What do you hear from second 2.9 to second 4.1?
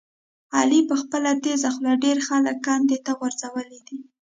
ته غورځولي دي.